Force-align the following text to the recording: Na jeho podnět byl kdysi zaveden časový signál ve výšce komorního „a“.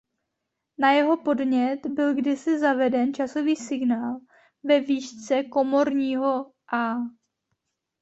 Na 0.77 0.91
jeho 0.91 1.17
podnět 1.23 1.79
byl 1.85 2.15
kdysi 2.15 2.59
zaveden 2.59 3.13
časový 3.13 3.55
signál 3.55 4.19
ve 4.63 4.79
výšce 4.79 5.43
komorního 5.43 6.53
„a“. 6.73 6.95